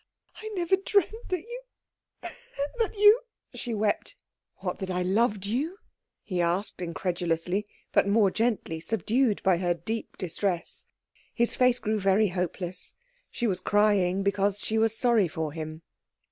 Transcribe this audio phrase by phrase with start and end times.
[0.41, 1.61] "I never dreamt that you
[2.23, 3.21] that you"
[3.53, 4.15] she wept.
[4.55, 5.77] "What, that I loved you?"
[6.23, 10.87] he asked incredulously; but more gently, subdued by her deep distress.
[11.35, 12.93] His face grew very hopeless.
[13.29, 15.83] She was crying because she was sorry for him.